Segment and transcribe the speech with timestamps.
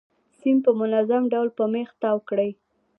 [0.39, 2.51] سیم په منظم ډول په میخ تاو کړئ.